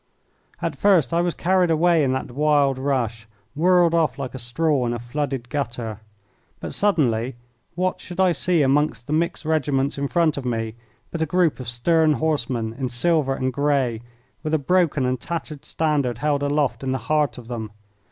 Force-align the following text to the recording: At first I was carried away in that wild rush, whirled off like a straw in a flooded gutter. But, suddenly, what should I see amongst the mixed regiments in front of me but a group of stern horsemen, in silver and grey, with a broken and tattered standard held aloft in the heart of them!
At 0.63 0.75
first 0.75 1.13
I 1.13 1.21
was 1.21 1.35
carried 1.35 1.69
away 1.69 2.03
in 2.03 2.11
that 2.13 2.31
wild 2.31 2.79
rush, 2.79 3.27
whirled 3.55 3.93
off 3.93 4.17
like 4.17 4.33
a 4.33 4.39
straw 4.39 4.83
in 4.87 4.93
a 4.93 4.97
flooded 4.99 5.47
gutter. 5.49 5.99
But, 6.59 6.73
suddenly, 6.73 7.35
what 7.75 8.01
should 8.01 8.19
I 8.19 8.31
see 8.31 8.63
amongst 8.63 9.05
the 9.05 9.13
mixed 9.13 9.45
regiments 9.45 9.99
in 9.99 10.07
front 10.07 10.37
of 10.37 10.43
me 10.43 10.73
but 11.11 11.21
a 11.21 11.27
group 11.27 11.59
of 11.59 11.69
stern 11.69 12.13
horsemen, 12.13 12.73
in 12.79 12.89
silver 12.89 13.35
and 13.35 13.53
grey, 13.53 14.01
with 14.41 14.55
a 14.55 14.57
broken 14.57 15.05
and 15.05 15.21
tattered 15.21 15.65
standard 15.65 16.17
held 16.17 16.41
aloft 16.41 16.81
in 16.83 16.93
the 16.93 16.97
heart 17.05 17.37
of 17.37 17.47
them! 17.47 17.69